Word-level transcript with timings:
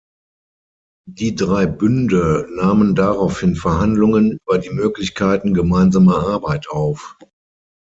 Die 1.07 1.35
drei 1.35 1.67
Bünde 1.67 2.47
nahmen 2.49 2.95
daraufhin 2.95 3.55
Verhandlungen 3.55 4.39
über 4.43 4.57
die 4.57 4.71
Möglichkeiten 4.71 5.53
gemeinsamer 5.53 6.27
Arbeit 6.27 6.67
auf. 6.71 7.19